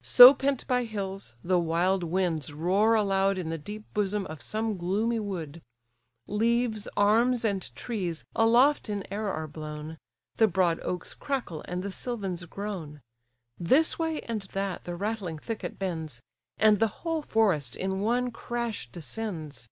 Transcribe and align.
So 0.00 0.32
pent 0.32 0.66
by 0.66 0.84
hills, 0.84 1.34
the 1.44 1.58
wild 1.58 2.02
winds 2.02 2.50
roar 2.50 2.94
aloud 2.94 3.36
In 3.36 3.50
the 3.50 3.58
deep 3.58 3.84
bosom 3.92 4.24
of 4.24 4.40
some 4.40 4.78
gloomy 4.78 5.20
wood; 5.20 5.60
Leaves, 6.26 6.88
arms, 6.96 7.44
and 7.44 7.60
trees, 7.76 8.24
aloft 8.34 8.88
in 8.88 9.04
air 9.12 9.28
are 9.28 9.46
blown, 9.46 9.98
The 10.36 10.46
broad 10.48 10.80
oaks 10.80 11.12
crackle, 11.12 11.60
and 11.68 11.82
the 11.82 11.92
Sylvans 11.92 12.46
groan; 12.46 13.02
This 13.58 13.98
way 13.98 14.20
and 14.22 14.40
that, 14.54 14.84
the 14.84 14.96
rattling 14.96 15.38
thicket 15.38 15.78
bends, 15.78 16.22
And 16.56 16.78
the 16.80 16.86
whole 17.04 17.20
forest 17.20 17.76
in 17.76 18.00
one 18.00 18.30
crash 18.30 18.88
descends. 18.90 19.68